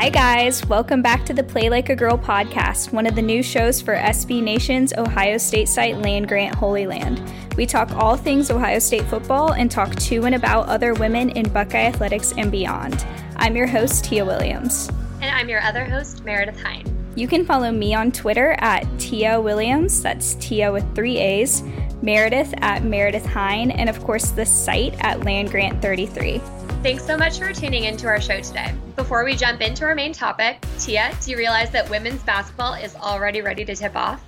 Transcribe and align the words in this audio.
Hi, 0.00 0.08
guys. 0.08 0.64
Welcome 0.64 1.02
back 1.02 1.26
to 1.26 1.34
the 1.34 1.42
Play 1.42 1.68
Like 1.68 1.90
a 1.90 1.94
Girl 1.94 2.16
podcast, 2.16 2.90
one 2.90 3.04
of 3.04 3.14
the 3.14 3.20
new 3.20 3.42
shows 3.42 3.82
for 3.82 3.94
SB 3.94 4.42
Nation's 4.42 4.94
Ohio 4.94 5.36
State 5.36 5.68
site 5.68 5.98
Land 5.98 6.26
Grant 6.26 6.54
Holy 6.54 6.86
Land. 6.86 7.22
We 7.54 7.66
talk 7.66 7.90
all 7.90 8.16
things 8.16 8.50
Ohio 8.50 8.78
State 8.78 9.04
football 9.04 9.52
and 9.52 9.70
talk 9.70 9.94
to 9.94 10.24
and 10.24 10.34
about 10.34 10.70
other 10.70 10.94
women 10.94 11.28
in 11.28 11.52
Buckeye 11.52 11.84
athletics 11.84 12.32
and 12.38 12.50
beyond. 12.50 13.06
I'm 13.36 13.54
your 13.54 13.66
host, 13.66 14.06
Tia 14.06 14.24
Williams. 14.24 14.88
And 15.20 15.36
I'm 15.36 15.50
your 15.50 15.60
other 15.60 15.84
host, 15.84 16.24
Meredith 16.24 16.62
Hine. 16.62 16.86
You 17.14 17.28
can 17.28 17.44
follow 17.44 17.70
me 17.70 17.92
on 17.92 18.10
Twitter 18.10 18.56
at 18.60 18.86
Tia 18.98 19.38
Williams, 19.38 20.02
that's 20.02 20.32
Tia 20.36 20.72
with 20.72 20.94
three 20.94 21.18
A's, 21.18 21.62
Meredith 22.00 22.54
at 22.62 22.84
Meredith 22.84 23.26
Hine, 23.26 23.70
and 23.70 23.90
of 23.90 24.02
course 24.02 24.30
the 24.30 24.46
site 24.46 24.94
at 25.04 25.24
Land 25.24 25.50
Grant 25.50 25.82
33. 25.82 26.40
Thanks 26.82 27.04
so 27.04 27.14
much 27.14 27.38
for 27.38 27.52
tuning 27.52 27.84
into 27.84 28.06
our 28.06 28.22
show 28.22 28.40
today. 28.40 28.74
Before 28.96 29.22
we 29.22 29.36
jump 29.36 29.60
into 29.60 29.84
our 29.84 29.94
main 29.94 30.14
topic, 30.14 30.64
Tia, 30.78 31.14
do 31.20 31.30
you 31.30 31.36
realize 31.36 31.70
that 31.72 31.90
women's 31.90 32.22
basketball 32.22 32.72
is 32.72 32.96
already 32.96 33.42
ready 33.42 33.66
to 33.66 33.76
tip 33.76 33.94
off? 33.94 34.24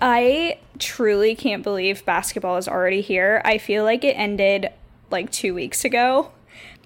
I 0.00 0.60
truly 0.78 1.34
can't 1.34 1.62
believe 1.62 2.02
basketball 2.06 2.56
is 2.56 2.66
already 2.66 3.02
here. 3.02 3.42
I 3.44 3.58
feel 3.58 3.84
like 3.84 4.02
it 4.02 4.12
ended 4.12 4.70
like 5.10 5.30
two 5.30 5.52
weeks 5.52 5.84
ago. 5.84 6.32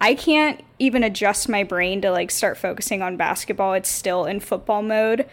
I 0.00 0.16
can't 0.16 0.64
even 0.80 1.04
adjust 1.04 1.48
my 1.48 1.62
brain 1.62 2.00
to 2.00 2.10
like 2.10 2.32
start 2.32 2.58
focusing 2.58 3.00
on 3.00 3.16
basketball. 3.16 3.74
It's 3.74 3.88
still 3.88 4.24
in 4.24 4.40
football 4.40 4.82
mode. 4.82 5.26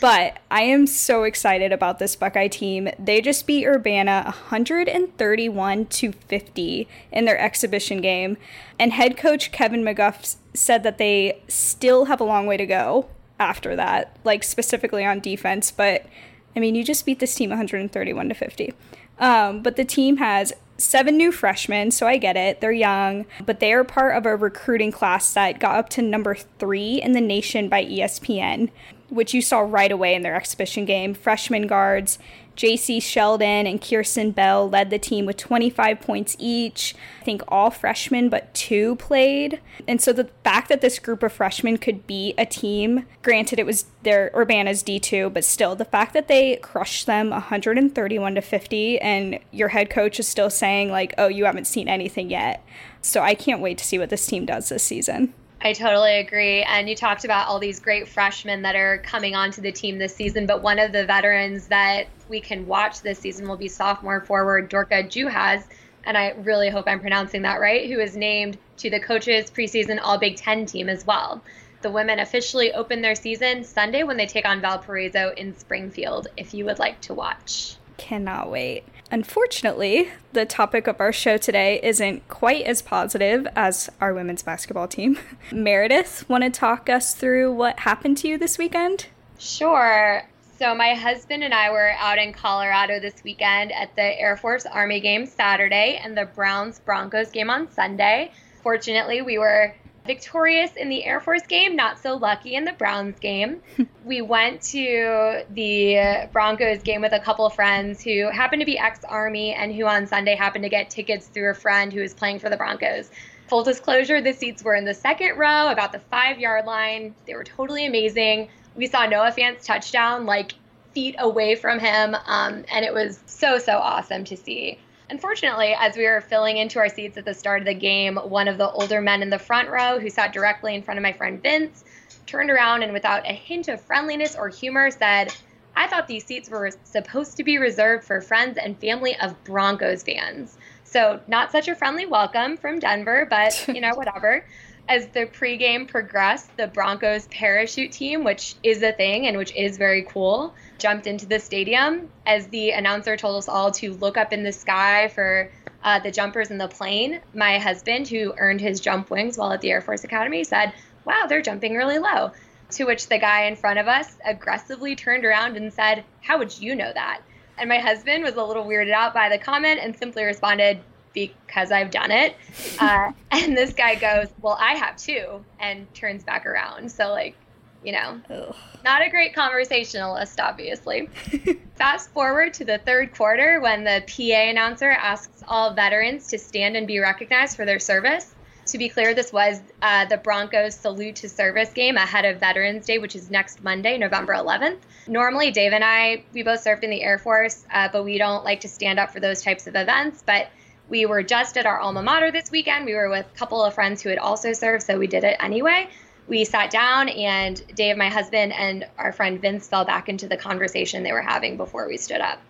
But 0.00 0.38
I 0.50 0.62
am 0.62 0.86
so 0.86 1.22
excited 1.24 1.72
about 1.72 1.98
this 1.98 2.16
Buckeye 2.16 2.48
team. 2.48 2.88
They 2.98 3.20
just 3.20 3.46
beat 3.46 3.66
Urbana 3.66 4.24
131 4.24 5.86
to 5.86 6.12
50 6.12 6.88
in 7.12 7.24
their 7.24 7.38
exhibition 7.38 8.00
game. 8.00 8.36
And 8.78 8.92
head 8.92 9.16
coach 9.16 9.52
Kevin 9.52 9.82
McGuff 9.82 10.36
said 10.54 10.82
that 10.82 10.98
they 10.98 11.40
still 11.48 12.06
have 12.06 12.20
a 12.20 12.24
long 12.24 12.46
way 12.46 12.56
to 12.56 12.66
go 12.66 13.08
after 13.38 13.76
that, 13.76 14.16
like 14.24 14.44
specifically 14.44 15.04
on 15.04 15.20
defense. 15.20 15.70
But 15.70 16.06
I 16.54 16.60
mean, 16.60 16.74
you 16.74 16.84
just 16.84 17.06
beat 17.06 17.18
this 17.18 17.34
team 17.34 17.50
131 17.50 18.28
to 18.28 18.34
50. 18.34 18.74
Um, 19.18 19.62
but 19.62 19.76
the 19.76 19.84
team 19.84 20.18
has 20.18 20.52
seven 20.78 21.16
new 21.16 21.32
freshmen, 21.32 21.90
so 21.90 22.06
I 22.06 22.18
get 22.18 22.36
it. 22.36 22.60
They're 22.60 22.72
young, 22.72 23.24
but 23.44 23.60
they 23.60 23.72
are 23.72 23.84
part 23.84 24.16
of 24.16 24.26
a 24.26 24.36
recruiting 24.36 24.92
class 24.92 25.32
that 25.32 25.58
got 25.58 25.76
up 25.76 25.88
to 25.90 26.02
number 26.02 26.34
three 26.34 27.00
in 27.00 27.12
the 27.12 27.20
nation 27.20 27.68
by 27.68 27.84
ESPN 27.84 28.70
which 29.08 29.34
you 29.34 29.42
saw 29.42 29.60
right 29.60 29.92
away 29.92 30.14
in 30.14 30.22
their 30.22 30.36
exhibition 30.36 30.84
game. 30.84 31.14
Freshman 31.14 31.66
guards 31.66 32.18
Jacy 32.56 33.00
Sheldon 33.00 33.66
and 33.66 33.80
Kierstan 33.80 34.34
Bell 34.34 34.68
led 34.68 34.90
the 34.90 34.98
team 34.98 35.26
with 35.26 35.36
25 35.36 36.00
points 36.00 36.36
each. 36.38 36.94
I 37.20 37.24
think 37.24 37.42
all 37.48 37.70
freshmen 37.70 38.28
but 38.28 38.52
two 38.54 38.96
played. 38.96 39.60
And 39.86 40.00
so 40.00 40.12
the 40.12 40.30
fact 40.42 40.68
that 40.70 40.80
this 40.80 40.98
group 40.98 41.22
of 41.22 41.32
freshmen 41.32 41.76
could 41.76 42.06
beat 42.06 42.34
a 42.38 42.46
team, 42.46 43.04
granted 43.22 43.58
it 43.58 43.66
was 43.66 43.84
their 44.02 44.30
Urbana's 44.34 44.82
D2, 44.82 45.32
but 45.32 45.44
still 45.44 45.76
the 45.76 45.84
fact 45.84 46.14
that 46.14 46.28
they 46.28 46.56
crushed 46.56 47.06
them 47.06 47.30
131 47.30 48.34
to 48.34 48.40
50 48.40 48.98
and 49.00 49.38
your 49.52 49.68
head 49.68 49.90
coach 49.90 50.18
is 50.18 50.26
still 50.26 50.50
saying 50.50 50.90
like, 50.90 51.14
"Oh, 51.18 51.28
you 51.28 51.44
haven't 51.44 51.66
seen 51.66 51.88
anything 51.88 52.30
yet." 52.30 52.64
So 53.02 53.20
I 53.20 53.34
can't 53.34 53.60
wait 53.60 53.78
to 53.78 53.84
see 53.84 53.98
what 53.98 54.10
this 54.10 54.26
team 54.26 54.46
does 54.46 54.70
this 54.70 54.82
season. 54.82 55.34
I 55.60 55.72
totally 55.72 56.18
agree. 56.18 56.62
And 56.62 56.88
you 56.88 56.94
talked 56.94 57.24
about 57.24 57.48
all 57.48 57.58
these 57.58 57.80
great 57.80 58.08
freshmen 58.08 58.62
that 58.62 58.76
are 58.76 58.98
coming 58.98 59.34
onto 59.34 59.62
the 59.62 59.72
team 59.72 59.98
this 59.98 60.14
season, 60.14 60.46
but 60.46 60.62
one 60.62 60.78
of 60.78 60.92
the 60.92 61.06
veterans 61.06 61.68
that 61.68 62.08
we 62.28 62.40
can 62.40 62.66
watch 62.66 63.00
this 63.00 63.18
season 63.18 63.48
will 63.48 63.56
be 63.56 63.68
sophomore 63.68 64.20
forward 64.20 64.70
Dorka 64.70 65.08
Juhász. 65.08 65.64
And 66.04 66.16
I 66.16 66.34
really 66.38 66.68
hope 66.68 66.84
I'm 66.86 67.00
pronouncing 67.00 67.42
that 67.42 67.60
right, 67.60 67.90
who 67.90 67.98
is 67.98 68.16
named 68.16 68.58
to 68.76 68.90
the 68.90 69.00
coaches 69.00 69.50
preseason 69.50 69.98
All 70.00 70.18
Big 70.18 70.36
Ten 70.36 70.66
team 70.66 70.88
as 70.88 71.04
well. 71.04 71.42
The 71.82 71.90
women 71.90 72.20
officially 72.20 72.72
open 72.72 73.02
their 73.02 73.14
season 73.14 73.64
Sunday 73.64 74.02
when 74.02 74.16
they 74.16 74.26
take 74.26 74.46
on 74.46 74.60
Valparaiso 74.60 75.32
in 75.36 75.56
Springfield, 75.56 76.28
if 76.36 76.54
you 76.54 76.64
would 76.66 76.78
like 76.78 77.00
to 77.02 77.14
watch. 77.14 77.76
Cannot 77.96 78.50
wait. 78.50 78.84
Unfortunately, 79.10 80.10
the 80.32 80.44
topic 80.44 80.86
of 80.86 81.00
our 81.00 81.12
show 81.12 81.36
today 81.36 81.78
isn't 81.82 82.26
quite 82.28 82.64
as 82.64 82.82
positive 82.82 83.46
as 83.54 83.88
our 84.00 84.12
women's 84.12 84.42
basketball 84.42 84.88
team. 84.88 85.18
Meredith, 85.52 86.28
want 86.28 86.42
to 86.42 86.50
talk 86.50 86.90
us 86.90 87.14
through 87.14 87.52
what 87.52 87.80
happened 87.80 88.18
to 88.18 88.28
you 88.28 88.36
this 88.36 88.58
weekend? 88.58 89.06
Sure. 89.38 90.26
So, 90.58 90.74
my 90.74 90.94
husband 90.94 91.44
and 91.44 91.52
I 91.52 91.70
were 91.70 91.92
out 91.98 92.18
in 92.18 92.32
Colorado 92.32 92.98
this 92.98 93.22
weekend 93.22 93.72
at 93.72 93.94
the 93.94 94.18
Air 94.18 94.36
Force 94.36 94.64
Army 94.64 95.00
game 95.00 95.26
Saturday 95.26 96.00
and 96.02 96.16
the 96.16 96.24
Browns 96.24 96.80
Broncos 96.80 97.30
game 97.30 97.50
on 97.50 97.70
Sunday. 97.70 98.32
Fortunately, 98.62 99.22
we 99.22 99.38
were 99.38 99.74
victorious 100.06 100.72
in 100.76 100.88
the 100.88 101.04
Air 101.04 101.20
Force 101.20 101.46
game, 101.46 101.76
not 101.76 101.98
so 101.98 102.16
lucky 102.16 102.54
in 102.54 102.64
the 102.64 102.72
Browns 102.72 103.18
game. 103.18 103.60
we 104.04 104.20
went 104.22 104.62
to 104.62 105.42
the 105.50 106.28
Broncos 106.32 106.82
game 106.82 107.00
with 107.00 107.12
a 107.12 107.20
couple 107.20 107.46
of 107.46 107.54
friends 107.54 108.02
who 108.02 108.30
happened 108.30 108.60
to 108.60 108.66
be 108.66 108.78
ex 108.78 109.04
Army 109.04 109.54
and 109.54 109.74
who 109.74 109.86
on 109.86 110.06
Sunday 110.06 110.34
happened 110.34 110.64
to 110.64 110.68
get 110.68 110.90
tickets 110.90 111.26
through 111.26 111.50
a 111.50 111.54
friend 111.54 111.92
who 111.92 112.00
was 112.00 112.14
playing 112.14 112.38
for 112.38 112.48
the 112.48 112.56
Broncos. 112.56 113.10
Full 113.48 113.62
disclosure, 113.62 114.20
the 114.20 114.32
seats 114.32 114.64
were 114.64 114.74
in 114.74 114.84
the 114.84 114.94
second 114.94 115.36
row, 115.38 115.70
about 115.70 115.92
the 115.92 116.00
five 116.00 116.38
yard 116.38 116.66
line. 116.66 117.14
They 117.26 117.34
were 117.34 117.44
totally 117.44 117.86
amazing. 117.86 118.48
We 118.74 118.86
saw 118.86 119.06
Noah 119.06 119.32
Fant's 119.32 119.66
touchdown 119.66 120.26
like 120.26 120.52
feet 120.92 121.14
away 121.18 121.54
from 121.54 121.78
him, 121.78 122.16
um, 122.26 122.64
and 122.72 122.84
it 122.84 122.92
was 122.92 123.20
so, 123.26 123.58
so 123.58 123.76
awesome 123.76 124.24
to 124.24 124.36
see. 124.36 124.78
Unfortunately, 125.08 125.74
as 125.78 125.96
we 125.96 126.04
were 126.04 126.20
filling 126.20 126.56
into 126.56 126.80
our 126.80 126.88
seats 126.88 127.16
at 127.16 127.24
the 127.24 127.34
start 127.34 127.62
of 127.62 127.66
the 127.66 127.74
game, 127.74 128.16
one 128.16 128.48
of 128.48 128.58
the 128.58 128.68
older 128.70 129.00
men 129.00 129.22
in 129.22 129.30
the 129.30 129.38
front 129.38 129.68
row, 129.68 130.00
who 130.00 130.10
sat 130.10 130.32
directly 130.32 130.74
in 130.74 130.82
front 130.82 130.98
of 130.98 131.02
my 131.02 131.12
friend 131.12 131.40
Vince, 131.40 131.84
turned 132.26 132.50
around 132.50 132.82
and 132.82 132.92
without 132.92 133.24
a 133.24 133.32
hint 133.32 133.68
of 133.68 133.80
friendliness 133.80 134.34
or 134.34 134.48
humor 134.48 134.90
said, 134.90 135.32
I 135.76 135.86
thought 135.86 136.08
these 136.08 136.24
seats 136.24 136.48
were 136.48 136.70
supposed 136.84 137.36
to 137.36 137.44
be 137.44 137.58
reserved 137.58 138.04
for 138.04 138.20
friends 138.20 138.58
and 138.58 138.78
family 138.80 139.16
of 139.20 139.42
Broncos 139.44 140.02
fans. 140.02 140.56
So, 140.84 141.20
not 141.28 141.52
such 141.52 141.68
a 141.68 141.74
friendly 141.74 142.06
welcome 142.06 142.56
from 142.56 142.78
Denver, 142.78 143.26
but 143.28 143.68
you 143.68 143.80
know, 143.80 143.90
whatever. 143.94 144.44
As 144.88 145.08
the 145.08 145.26
pregame 145.26 145.88
progressed, 145.88 146.56
the 146.56 146.68
Broncos 146.68 147.26
parachute 147.26 147.90
team, 147.90 148.22
which 148.22 148.54
is 148.62 148.84
a 148.84 148.92
thing 148.92 149.26
and 149.26 149.36
which 149.36 149.52
is 149.56 149.78
very 149.78 150.02
cool, 150.02 150.54
jumped 150.78 151.08
into 151.08 151.26
the 151.26 151.40
stadium 151.40 152.08
as 152.24 152.46
the 152.48 152.70
announcer 152.70 153.16
told 153.16 153.36
us 153.36 153.48
all 153.48 153.72
to 153.72 153.94
look 153.94 154.16
up 154.16 154.32
in 154.32 154.44
the 154.44 154.52
sky 154.52 155.08
for 155.08 155.50
uh, 155.82 155.98
the 155.98 156.12
jumpers 156.12 156.52
in 156.52 156.58
the 156.58 156.68
plane. 156.68 157.20
My 157.34 157.58
husband, 157.58 158.06
who 158.06 158.32
earned 158.36 158.60
his 158.60 158.78
jump 158.78 159.10
wings 159.10 159.36
while 159.36 159.52
at 159.52 159.60
the 159.60 159.72
Air 159.72 159.80
Force 159.80 160.04
Academy, 160.04 160.44
said, 160.44 160.72
Wow, 161.04 161.26
they're 161.28 161.42
jumping 161.42 161.74
really 161.74 161.98
low. 161.98 162.30
To 162.70 162.84
which 162.84 163.08
the 163.08 163.18
guy 163.18 163.46
in 163.46 163.56
front 163.56 163.80
of 163.80 163.88
us 163.88 164.16
aggressively 164.24 164.94
turned 164.94 165.24
around 165.24 165.56
and 165.56 165.72
said, 165.72 166.04
How 166.20 166.38
would 166.38 166.56
you 166.58 166.76
know 166.76 166.92
that? 166.92 167.22
And 167.58 167.68
my 167.68 167.78
husband 167.78 168.22
was 168.22 168.34
a 168.34 168.44
little 168.44 168.64
weirded 168.64 168.92
out 168.92 169.14
by 169.14 169.30
the 169.30 169.38
comment 169.38 169.80
and 169.82 169.96
simply 169.96 170.24
responded, 170.24 170.78
Because 171.16 171.72
I've 171.72 171.90
done 171.90 172.10
it. 172.10 172.36
Uh, 172.78 173.12
and 173.30 173.56
this 173.56 173.72
guy 173.72 173.94
goes, 173.94 174.28
Well, 174.42 174.58
I 174.60 174.74
have 174.74 174.96
too, 174.96 175.42
and 175.58 175.92
turns 175.94 176.22
back 176.22 176.44
around. 176.44 176.92
So, 176.92 177.08
like, 177.08 177.34
you 177.82 177.92
know, 177.92 178.20
Ugh. 178.28 178.54
not 178.84 179.00
a 179.00 179.08
great 179.08 179.34
conversationalist, 179.34 180.38
obviously. 180.40 181.06
Fast 181.76 182.10
forward 182.10 182.52
to 182.54 182.66
the 182.66 182.78
third 182.78 183.14
quarter 183.14 183.60
when 183.60 183.84
the 183.84 184.02
PA 184.06 184.50
announcer 184.50 184.90
asks 184.90 185.42
all 185.48 185.72
veterans 185.72 186.26
to 186.28 186.38
stand 186.38 186.76
and 186.76 186.86
be 186.86 186.98
recognized 186.98 187.56
for 187.56 187.64
their 187.64 187.78
service. 187.78 188.34
To 188.66 188.78
be 188.78 188.88
clear, 188.88 189.14
this 189.14 189.32
was 189.32 189.62
uh, 189.80 190.06
the 190.06 190.16
Broncos 190.16 190.74
salute 190.74 191.16
to 191.16 191.28
service 191.28 191.72
game 191.72 191.96
ahead 191.96 192.24
of 192.24 192.40
Veterans 192.40 192.84
Day, 192.84 192.98
which 192.98 193.14
is 193.14 193.30
next 193.30 193.62
Monday, 193.62 193.96
November 193.96 194.34
11th. 194.34 194.78
Normally, 195.06 195.52
Dave 195.52 195.72
and 195.72 195.84
I, 195.84 196.24
we 196.32 196.42
both 196.42 196.60
served 196.60 196.82
in 196.82 196.90
the 196.90 197.02
Air 197.02 197.18
Force, 197.18 197.64
uh, 197.72 197.88
but 197.92 198.04
we 198.04 198.18
don't 198.18 198.44
like 198.44 198.60
to 198.62 198.68
stand 198.68 198.98
up 198.98 199.12
for 199.12 199.20
those 199.20 199.40
types 199.40 199.68
of 199.68 199.76
events. 199.76 200.24
But 200.26 200.48
we 200.88 201.06
were 201.06 201.22
just 201.22 201.56
at 201.56 201.66
our 201.66 201.80
alma 201.80 202.02
mater 202.02 202.30
this 202.30 202.50
weekend. 202.50 202.86
We 202.86 202.94
were 202.94 203.08
with 203.08 203.26
a 203.26 203.38
couple 203.38 203.62
of 203.62 203.74
friends 203.74 204.02
who 204.02 204.08
had 204.08 204.18
also 204.18 204.52
served, 204.52 204.84
so 204.84 204.98
we 204.98 205.06
did 205.06 205.24
it 205.24 205.36
anyway 205.40 205.88
we 206.28 206.44
sat 206.44 206.70
down 206.70 207.08
and 207.08 207.62
Dave, 207.74 207.96
my 207.96 208.08
husband, 208.08 208.52
and 208.52 208.86
our 208.98 209.12
friend 209.12 209.40
Vince 209.40 209.68
fell 209.68 209.84
back 209.84 210.08
into 210.08 210.26
the 210.28 210.36
conversation 210.36 211.02
they 211.02 211.12
were 211.12 211.22
having 211.22 211.56
before 211.56 211.86
we 211.86 211.96
stood 211.96 212.20
up. 212.20 212.40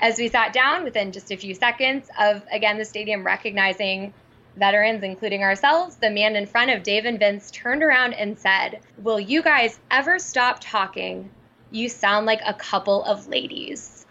As 0.00 0.18
we 0.18 0.28
sat 0.28 0.52
down, 0.52 0.84
within 0.84 1.10
just 1.10 1.30
a 1.32 1.36
few 1.36 1.54
seconds 1.54 2.08
of 2.18 2.44
again 2.52 2.78
the 2.78 2.84
stadium 2.84 3.24
recognizing 3.24 4.14
veterans, 4.56 5.02
including 5.02 5.42
ourselves, 5.42 5.96
the 5.96 6.10
man 6.10 6.36
in 6.36 6.46
front 6.46 6.70
of 6.70 6.82
Dave 6.82 7.04
and 7.04 7.18
Vince 7.18 7.50
turned 7.50 7.82
around 7.82 8.14
and 8.14 8.38
said, 8.38 8.80
Will 8.98 9.18
you 9.18 9.42
guys 9.42 9.78
ever 9.90 10.18
stop 10.18 10.58
talking? 10.60 11.30
You 11.70 11.88
sound 11.88 12.26
like 12.26 12.40
a 12.46 12.54
couple 12.54 13.04
of 13.04 13.26
ladies. 13.28 14.06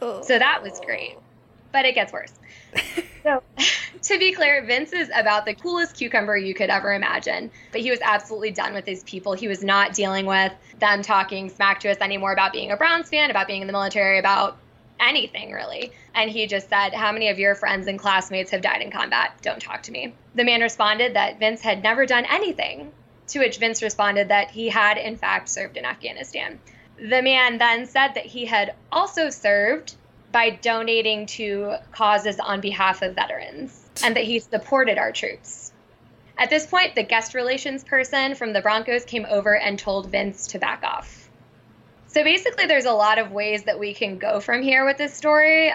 Oh. 0.00 0.22
So 0.22 0.38
that 0.38 0.62
was 0.62 0.80
great. 0.84 1.16
But 1.72 1.84
it 1.84 1.94
gets 1.94 2.12
worse. 2.12 2.32
so, 3.22 3.42
to 4.02 4.18
be 4.18 4.32
clear, 4.32 4.64
Vince 4.64 4.92
is 4.92 5.10
about 5.14 5.46
the 5.46 5.54
coolest 5.54 5.96
cucumber 5.96 6.36
you 6.36 6.54
could 6.54 6.70
ever 6.70 6.92
imagine. 6.92 7.50
But 7.72 7.80
he 7.80 7.90
was 7.90 8.00
absolutely 8.02 8.50
done 8.50 8.74
with 8.74 8.86
his 8.86 9.02
people. 9.04 9.32
He 9.32 9.48
was 9.48 9.64
not 9.64 9.94
dealing 9.94 10.26
with 10.26 10.52
them 10.78 11.02
talking 11.02 11.48
smack 11.48 11.80
to 11.80 11.90
us 11.90 11.98
anymore 12.00 12.32
about 12.32 12.52
being 12.52 12.70
a 12.70 12.76
Browns 12.76 13.08
fan, 13.08 13.30
about 13.30 13.46
being 13.46 13.62
in 13.62 13.66
the 13.66 13.72
military, 13.72 14.18
about 14.18 14.58
anything 15.00 15.52
really. 15.52 15.92
And 16.14 16.30
he 16.30 16.46
just 16.46 16.68
said, 16.68 16.94
How 16.94 17.12
many 17.12 17.28
of 17.28 17.38
your 17.38 17.54
friends 17.54 17.86
and 17.86 17.98
classmates 17.98 18.50
have 18.50 18.60
died 18.60 18.82
in 18.82 18.90
combat? 18.90 19.32
Don't 19.42 19.60
talk 19.60 19.82
to 19.84 19.92
me. 19.92 20.14
The 20.34 20.44
man 20.44 20.60
responded 20.60 21.14
that 21.14 21.38
Vince 21.38 21.60
had 21.60 21.82
never 21.82 22.06
done 22.06 22.26
anything 22.30 22.92
To 23.28 23.38
which 23.38 23.58
Vince 23.58 23.82
responded 23.82 24.28
that 24.28 24.50
he 24.50 24.68
had, 24.68 24.98
in 24.98 25.16
fact, 25.16 25.48
served 25.48 25.76
in 25.76 25.84
Afghanistan. 25.84 26.60
The 26.98 27.22
man 27.22 27.56
then 27.56 27.86
said 27.86 28.14
that 28.14 28.26
he 28.26 28.44
had 28.44 28.74
also 28.90 29.30
served 29.30 29.94
by 30.32 30.50
donating 30.50 31.26
to 31.26 31.76
causes 31.92 32.40
on 32.40 32.60
behalf 32.60 33.02
of 33.02 33.14
veterans 33.14 33.78
and 34.02 34.16
that 34.16 34.24
he 34.24 34.38
supported 34.38 34.98
our 34.98 35.12
troops. 35.12 35.72
At 36.38 36.50
this 36.50 36.66
point, 36.66 36.94
the 36.94 37.02
guest 37.02 37.34
relations 37.34 37.84
person 37.84 38.34
from 38.34 38.52
the 38.52 38.62
Broncos 38.62 39.04
came 39.04 39.26
over 39.28 39.56
and 39.56 39.78
told 39.78 40.10
Vince 40.10 40.48
to 40.48 40.58
back 40.58 40.82
off. 40.82 41.28
So 42.08 42.24
basically, 42.24 42.66
there's 42.66 42.86
a 42.86 42.92
lot 42.92 43.18
of 43.18 43.30
ways 43.30 43.64
that 43.64 43.78
we 43.78 43.94
can 43.94 44.18
go 44.18 44.40
from 44.40 44.62
here 44.62 44.84
with 44.84 44.96
this 44.96 45.14
story. 45.14 45.72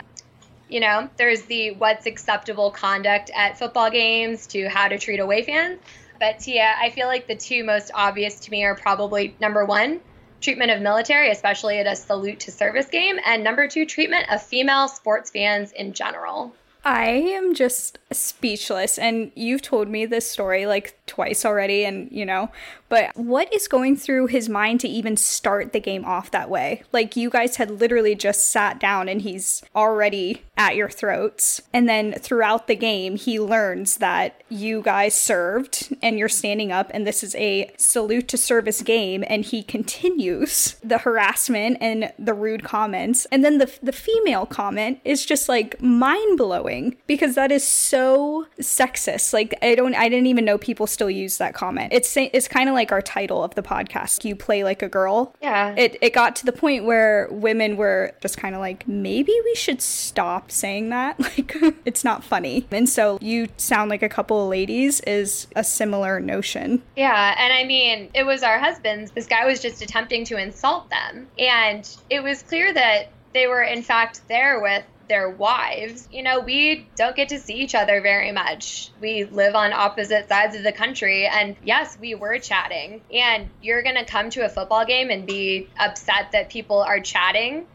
You 0.68 0.80
know, 0.80 1.10
there's 1.18 1.44
the 1.44 1.71
what's 1.71 2.06
acceptable 2.06 2.71
conduct 2.71 3.31
at 3.33 3.57
football 3.57 3.89
games 3.89 4.48
to 4.48 4.68
how 4.68 4.88
to 4.88 4.98
treat 4.98 5.19
away 5.19 5.44
fans. 5.44 5.80
But 6.19 6.39
Tia, 6.39 6.74
I 6.80 6.89
feel 6.89 7.07
like 7.07 7.27
the 7.27 7.36
two 7.36 7.63
most 7.63 7.92
obvious 7.94 8.39
to 8.42 8.51
me 8.51 8.63
are 8.65 8.75
probably 8.75 9.36
number 9.39 9.63
one, 9.65 10.01
treatment 10.42 10.72
of 10.72 10.81
military, 10.81 11.31
especially 11.31 11.80
at 11.80 11.88
a 11.88 11.95
salute 11.95 12.39
to 12.42 12.51
service 12.51 12.88
game, 12.88 13.19
and 13.25 13.44
number 13.44 13.68
two, 13.68 13.86
treatment 13.86 14.31
of 14.31 14.42
female 14.42 14.88
sports 14.88 15.30
fans 15.30 15.72
in 15.72 15.94
general. 15.94 16.54
I 16.88 17.07
am 17.10 17.54
just 17.54 18.00
speechless. 18.13 18.98
And 18.98 19.31
you've 19.36 19.62
told 19.62 19.89
me 19.89 20.06
this 20.06 20.30
story 20.30 20.66
like 20.66 20.98
twice 21.06 21.44
already, 21.44 21.84
and 21.84 22.10
you 22.12 22.25
know, 22.25 22.50
but 22.89 23.16
what 23.16 23.51
is 23.54 23.68
going 23.68 23.98
through 23.98 24.28
his 24.28 24.48
mind 24.48 24.80
to 24.81 24.88
even 24.88 25.18
start 25.18 25.74
the 25.74 25.80
game 25.80 26.06
off 26.06 26.31
that 26.31 26.50
way? 26.50 26.84
Like, 26.92 27.16
you 27.16 27.30
guys 27.30 27.57
had 27.57 27.80
literally 27.80 28.16
just 28.16 28.51
sat 28.51 28.80
down 28.80 29.10
and 29.10 29.22
he's 29.22 29.63
already 29.75 30.44
at 30.57 30.75
your 30.75 30.89
throats. 30.89 31.62
And 31.74 31.88
then 31.88 32.13
throughout 32.13 32.68
the 32.68 32.75
game, 32.75 33.16
he 33.16 33.39
learns 33.39 33.98
that 33.98 34.42
you 34.50 34.81
guys 34.81 35.13
served 35.13 35.94
and 36.01 36.18
you're 36.18 36.30
standing 36.30 36.72
up, 36.72 36.89
and 36.94 37.06
this 37.06 37.24
is 37.24 37.36
a 37.36 37.72
salute 37.78 38.28
to 38.30 38.38
service 38.38 38.81
game. 38.81 39.24
And 39.28 39.44
he 39.44 39.63
continues 39.63 40.78
the 40.84 41.00
harassment 41.00 41.78
and 41.81 42.12
the 42.18 42.34
rude 42.34 42.63
comments. 42.63 43.25
And 43.31 43.44
then 43.44 43.57
the, 43.57 43.72
the 43.84 43.92
female 43.92 44.45
comment 44.45 45.00
is 45.04 45.25
just 45.25 45.50
like 45.50 45.81
mind 45.81 46.38
blowing 46.38 46.95
because 47.07 47.36
that 47.36 47.51
is 47.51 47.66
so 47.66 48.48
sexist. 48.60 49.34
Like, 49.34 49.54
I 49.62 49.75
don't, 49.75 49.95
I 49.95 50.10
didn't 50.10 50.28
even 50.28 50.45
know 50.45 50.57
people 50.57 50.88
still 50.88 51.10
use 51.10 51.38
that 51.38 51.54
comment. 51.54 51.94
It's, 51.94 52.16
it's 52.16 52.48
kind 52.48 52.69
of 52.69 52.76
like 52.77 52.91
our 52.91 53.01
title 53.01 53.44
of 53.44 53.56
the 53.56 53.63
podcast. 53.63 54.24
You 54.24 54.35
play 54.35 54.63
like 54.63 54.81
a 54.81 54.88
girl. 54.88 55.35
Yeah. 55.41 55.75
It, 55.75 55.97
it 56.01 56.13
got 56.13 56.35
to 56.38 56.45
the 56.45 56.51
point 56.51 56.85
where 56.85 57.27
women 57.31 57.75
were 57.75 58.13
just 58.21 58.38
kind 58.38 58.56
of 58.56 58.62
like, 58.62 58.88
maybe 58.88 59.33
we 59.44 59.56
should 59.56 59.81
stop 59.81 60.51
saying 60.51 60.89
that. 60.89 61.18
Like, 61.27 61.56
it's 61.83 62.03
not 62.06 62.24
funny. 62.24 62.68
And 62.71 62.88
so 62.88 63.18
you 63.21 63.50
sound 63.57 63.89
like 63.89 64.01
a 64.01 64.07
couple 64.07 64.41
of 64.41 64.50
ladies 64.50 65.01
is 65.01 65.47
a 65.56 65.63
similar 65.63 66.21
notion. 66.21 66.81
Yeah. 66.95 67.35
And 67.38 67.51
I 67.51 67.65
mean, 67.65 68.09
it 68.13 68.24
was 68.24 68.44
our 68.44 68.59
husbands. 68.59 69.12
This 69.12 69.27
guy 69.27 69.45
was 69.45 69.62
just 69.62 69.81
attempting 69.81 70.24
to 70.25 70.38
insult 70.38 70.89
them. 70.89 71.27
And 71.38 71.89
it 72.09 72.24
was 72.24 72.44
clear 72.44 72.74
that 72.74 73.09
they 73.33 73.47
were, 73.47 73.63
in 73.63 73.83
fact, 73.83 74.21
there 74.29 74.62
with 74.62 74.85
their 75.07 75.30
wives, 75.30 76.07
you 76.12 76.24
know, 76.24 76.39
we 76.39 76.88
don't 76.95 77.15
get 77.15 77.30
to 77.30 77.39
see 77.39 77.56
each 77.56 77.75
other 77.75 78.01
very 78.01 78.31
much. 78.31 78.92
We 79.00 79.25
live 79.25 79.56
on 79.56 79.74
opposite 79.74 80.27
sides 80.27 80.56
of 80.56 80.63
the 80.63 80.71
country. 80.71 81.25
And 81.25 81.56
yes, 81.63 81.98
we 82.00 82.15
were 82.15 82.39
chatting. 82.39 83.01
And 83.12 83.50
you're 83.62 83.83
going 83.83 83.95
to 83.95 84.06
come 84.06 84.30
to 84.31 84.45
a 84.45 84.50
football 84.50 84.86
game 84.86 85.09
and 85.09 85.25
be 85.25 85.69
upset 85.80 86.31
that 86.33 86.50
people 86.50 86.81
are 86.81 87.00
chatting. 87.00 87.65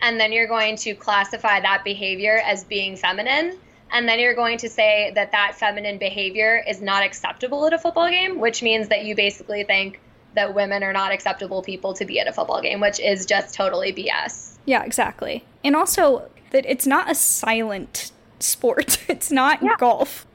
And 0.00 0.18
then 0.18 0.32
you're 0.32 0.48
going 0.48 0.76
to 0.76 0.94
classify 0.94 1.60
that 1.60 1.84
behavior 1.84 2.40
as 2.44 2.64
being 2.64 2.96
feminine. 2.96 3.58
And 3.90 4.08
then 4.08 4.18
you're 4.18 4.34
going 4.34 4.58
to 4.58 4.68
say 4.68 5.12
that 5.14 5.32
that 5.32 5.54
feminine 5.56 5.98
behavior 5.98 6.62
is 6.66 6.80
not 6.80 7.04
acceptable 7.04 7.66
at 7.66 7.72
a 7.72 7.78
football 7.78 8.08
game, 8.08 8.40
which 8.40 8.62
means 8.62 8.88
that 8.88 9.04
you 9.04 9.14
basically 9.14 9.64
think 9.64 10.00
that 10.34 10.54
women 10.54 10.82
are 10.82 10.94
not 10.94 11.12
acceptable 11.12 11.62
people 11.62 11.92
to 11.94 12.06
be 12.06 12.18
at 12.18 12.26
a 12.26 12.32
football 12.32 12.62
game, 12.62 12.80
which 12.80 12.98
is 13.00 13.26
just 13.26 13.54
totally 13.54 13.92
BS. 13.92 14.56
Yeah, 14.64 14.82
exactly. 14.82 15.44
And 15.62 15.76
also, 15.76 16.30
that 16.52 16.64
it's 16.66 16.86
not 16.86 17.10
a 17.10 17.14
silent 17.14 18.12
sport. 18.38 18.98
It's 19.08 19.30
not 19.30 19.62
Yeah. 19.62 19.76
golf. 19.78 20.26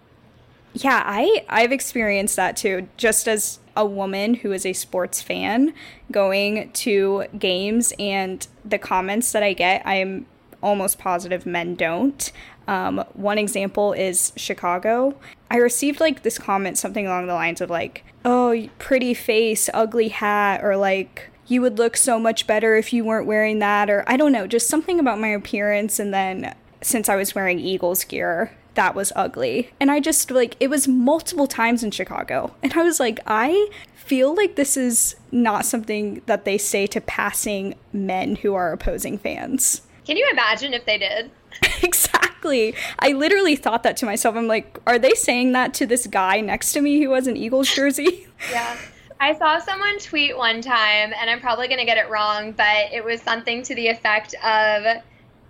Yeah, 0.73 1.01
I 1.05 1.43
I've 1.49 1.71
experienced 1.71 2.35
that 2.35 2.55
too. 2.57 2.87
Just 2.97 3.27
as 3.27 3.59
a 3.75 3.85
woman 3.85 4.35
who 4.35 4.51
is 4.51 4.65
a 4.65 4.73
sports 4.73 5.21
fan 5.21 5.73
going 6.11 6.71
to 6.73 7.25
games 7.39 7.93
and 7.97 8.45
the 8.65 8.77
comments 8.77 9.31
that 9.31 9.41
I 9.43 9.53
get, 9.53 9.81
I 9.85 9.95
am 9.95 10.25
almost 10.61 10.99
positive 10.99 11.45
men 11.45 11.75
don't. 11.75 12.31
Um, 12.67 13.03
one 13.13 13.37
example 13.37 13.93
is 13.93 14.33
Chicago. 14.35 15.15
I 15.49 15.57
received 15.57 15.99
like 15.99 16.23
this 16.23 16.37
comment, 16.37 16.77
something 16.77 17.07
along 17.07 17.27
the 17.27 17.33
lines 17.33 17.61
of 17.61 17.69
like, 17.69 18.03
"Oh, 18.25 18.67
pretty 18.77 19.13
face, 19.13 19.69
ugly 19.73 20.09
hat," 20.09 20.61
or 20.63 20.75
like, 20.75 21.29
"You 21.47 21.61
would 21.61 21.77
look 21.77 21.97
so 21.97 22.19
much 22.19 22.47
better 22.47 22.75
if 22.75 22.93
you 22.93 23.03
weren't 23.03 23.27
wearing 23.27 23.59
that," 23.59 23.89
or 23.89 24.03
I 24.07 24.17
don't 24.17 24.31
know, 24.31 24.47
just 24.47 24.67
something 24.67 24.99
about 24.99 25.19
my 25.19 25.29
appearance. 25.29 25.99
And 25.99 26.13
then 26.13 26.55
since 26.81 27.09
I 27.09 27.15
was 27.15 27.35
wearing 27.35 27.59
Eagles 27.59 28.03
gear, 28.03 28.51
that 28.77 28.95
was 28.95 29.11
ugly. 29.15 29.71
And 29.79 29.91
I 29.91 29.99
just 29.99 30.31
like 30.31 30.55
it 30.59 30.69
was 30.69 30.87
multiple 30.87 31.47
times 31.47 31.83
in 31.83 31.91
Chicago. 31.91 32.55
And 32.63 32.73
I 32.73 32.83
was 32.83 32.99
like, 32.99 33.19
I 33.25 33.69
feel 33.95 34.35
like 34.35 34.55
this 34.55 34.77
is 34.77 35.15
not 35.31 35.65
something 35.65 36.21
that 36.27 36.45
they 36.45 36.57
say 36.57 36.87
to 36.87 37.01
passing 37.01 37.75
men 37.91 38.37
who 38.37 38.53
are 38.53 38.71
opposing 38.71 39.17
fans. 39.17 39.81
Can 40.05 40.15
you 40.15 40.27
imagine 40.31 40.73
if 40.73 40.85
they 40.85 40.97
did? 40.97 41.31
exactly. 41.83 42.75
I 42.99 43.11
literally 43.11 43.55
thought 43.55 43.83
that 43.83 43.97
to 43.97 44.05
myself. 44.05 44.35
I'm 44.35 44.47
like, 44.47 44.79
are 44.87 44.99
they 44.99 45.11
saying 45.11 45.51
that 45.53 45.73
to 45.75 45.85
this 45.85 46.07
guy 46.07 46.39
next 46.39 46.71
to 46.73 46.81
me 46.81 47.03
who 47.03 47.11
has 47.13 47.27
an 47.27 47.35
Eagles 47.35 47.69
jersey? 47.73 48.27
Yeah. 48.51 48.77
I 49.19 49.33
saw 49.37 49.59
someone 49.59 49.97
tweet 49.99 50.37
one 50.37 50.61
time, 50.61 51.13
and 51.19 51.29
I'm 51.29 51.39
probably 51.39 51.67
going 51.67 51.79
to 51.79 51.85
get 51.85 51.97
it 51.97 52.09
wrong, 52.09 52.51
but 52.51 52.91
it 52.93 53.03
was 53.03 53.21
something 53.21 53.63
to 53.63 53.73
the 53.75 53.87
effect 53.87 54.35
of 54.43 55.01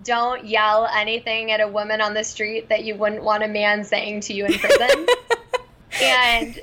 don't 0.04 0.46
yell 0.46 0.88
anything 0.96 1.52
at 1.52 1.60
a 1.60 1.68
woman 1.68 2.00
on 2.00 2.14
the 2.14 2.24
street 2.24 2.70
that 2.70 2.84
you 2.86 2.96
wouldn't 2.96 3.24
want 3.24 3.44
a 3.44 3.48
man 3.48 3.84
saying 3.84 4.22
to 4.22 4.34
you 4.34 4.46
in 4.46 4.54
prison. 4.54 5.06
and 6.02 6.60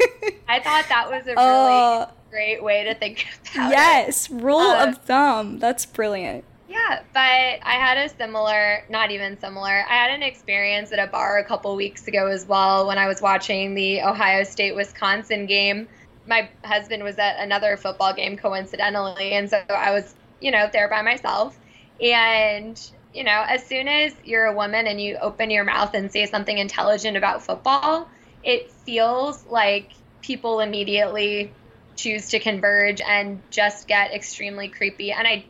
I 0.48 0.60
thought 0.60 0.86
that 0.88 1.10
was 1.10 1.24
a 1.26 1.34
really 1.34 1.38
Uh, 1.38 2.06
great 2.30 2.62
way 2.62 2.84
to 2.84 2.94
think 2.94 3.26
about 3.54 3.70
it. 3.70 3.74
yes, 3.74 4.30
rule 4.30 4.58
Uh, 4.60 4.86
of 4.88 4.98
thumb. 4.98 5.58
That's 5.58 5.84
brilliant. 5.84 6.44
Yeah, 6.68 7.02
but 7.12 7.20
I 7.20 7.74
had 7.78 7.98
a 7.98 8.08
similar, 8.08 8.84
not 8.88 9.10
even 9.10 9.38
similar, 9.38 9.84
I 9.88 9.94
had 9.94 10.10
an 10.10 10.22
experience 10.22 10.90
at 10.92 10.98
a 10.98 11.06
bar 11.06 11.38
a 11.38 11.44
couple 11.44 11.74
weeks 11.76 12.08
ago 12.08 12.26
as 12.28 12.46
well 12.46 12.86
when 12.86 12.98
I 12.98 13.06
was 13.06 13.20
watching 13.20 13.74
the 13.74 14.00
Ohio 14.02 14.42
State 14.44 14.74
Wisconsin 14.74 15.46
game. 15.46 15.86
My 16.26 16.48
husband 16.64 17.02
was 17.02 17.18
at 17.18 17.38
another 17.38 17.76
football 17.76 18.14
game 18.14 18.36
coincidentally, 18.36 19.32
and 19.32 19.48
so 19.50 19.62
I 19.68 19.92
was, 19.92 20.14
you 20.40 20.50
know, 20.50 20.68
there 20.72 20.88
by 20.88 21.02
myself. 21.02 21.58
And, 22.00 22.80
you 23.12 23.24
know, 23.24 23.44
as 23.46 23.64
soon 23.66 23.88
as 23.88 24.14
you're 24.24 24.46
a 24.46 24.54
woman 24.54 24.86
and 24.86 25.00
you 25.00 25.16
open 25.20 25.50
your 25.50 25.64
mouth 25.64 25.94
and 25.94 26.10
say 26.10 26.26
something 26.26 26.56
intelligent 26.56 27.16
about 27.16 27.42
football, 27.42 28.08
it 28.42 28.70
feels 28.70 29.44
like 29.46 29.92
people 30.22 30.60
immediately 30.60 31.52
choose 31.96 32.30
to 32.30 32.38
converge 32.40 33.00
and 33.00 33.40
just 33.50 33.86
get 33.86 34.12
extremely 34.12 34.68
creepy. 34.68 35.12
And 35.12 35.26
I 35.26 35.44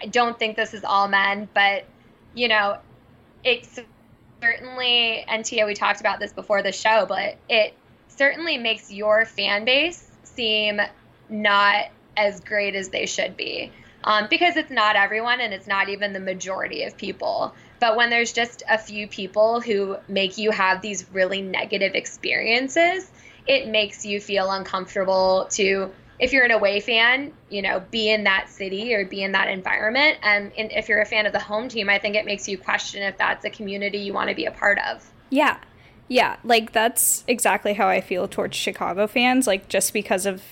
I 0.00 0.06
don't 0.06 0.38
think 0.38 0.56
this 0.56 0.74
is 0.74 0.84
all 0.84 1.08
men, 1.08 1.48
but 1.52 1.84
you 2.34 2.48
know, 2.48 2.78
it's 3.44 3.78
certainly, 4.40 5.24
and 5.28 5.44
Tia, 5.44 5.66
we 5.66 5.74
talked 5.74 6.00
about 6.00 6.18
this 6.18 6.32
before 6.32 6.62
the 6.62 6.72
show, 6.72 7.06
but 7.06 7.36
it 7.48 7.74
certainly 8.08 8.58
makes 8.58 8.90
your 8.90 9.24
fan 9.24 9.64
base 9.64 10.11
seem 10.34 10.80
not 11.28 11.86
as 12.16 12.40
great 12.40 12.74
as 12.74 12.88
they 12.90 13.06
should 13.06 13.36
be. 13.36 13.72
Um, 14.04 14.26
because 14.28 14.56
it's 14.56 14.70
not 14.70 14.96
everyone 14.96 15.40
and 15.40 15.54
it's 15.54 15.68
not 15.68 15.88
even 15.88 16.12
the 16.12 16.20
majority 16.20 16.82
of 16.82 16.96
people. 16.96 17.54
But 17.78 17.96
when 17.96 18.10
there's 18.10 18.32
just 18.32 18.62
a 18.68 18.76
few 18.76 19.06
people 19.06 19.60
who 19.60 19.96
make 20.08 20.38
you 20.38 20.50
have 20.50 20.82
these 20.82 21.06
really 21.12 21.40
negative 21.40 21.94
experiences, 21.94 23.10
it 23.46 23.68
makes 23.68 24.04
you 24.04 24.20
feel 24.20 24.50
uncomfortable 24.50 25.46
to 25.52 25.92
if 26.18 26.32
you're 26.32 26.44
an 26.44 26.52
away 26.52 26.78
fan, 26.78 27.32
you 27.50 27.62
know, 27.62 27.82
be 27.90 28.08
in 28.08 28.24
that 28.24 28.48
city 28.48 28.94
or 28.94 29.04
be 29.04 29.24
in 29.24 29.32
that 29.32 29.48
environment. 29.48 30.18
And, 30.22 30.52
and 30.56 30.70
if 30.70 30.88
you're 30.88 31.00
a 31.00 31.04
fan 31.04 31.26
of 31.26 31.32
the 31.32 31.40
home 31.40 31.68
team, 31.68 31.88
I 31.88 31.98
think 31.98 32.14
it 32.14 32.24
makes 32.24 32.48
you 32.48 32.56
question 32.56 33.02
if 33.02 33.18
that's 33.18 33.44
a 33.44 33.50
community 33.50 33.98
you 33.98 34.12
want 34.12 34.28
to 34.28 34.36
be 34.36 34.44
a 34.44 34.52
part 34.52 34.78
of. 34.78 35.04
Yeah. 35.30 35.58
Yeah, 36.12 36.36
like 36.44 36.72
that's 36.72 37.24
exactly 37.26 37.72
how 37.72 37.88
I 37.88 38.02
feel 38.02 38.28
towards 38.28 38.54
Chicago 38.54 39.06
fans. 39.06 39.46
Like 39.46 39.70
just 39.70 39.94
because 39.94 40.26
of 40.26 40.42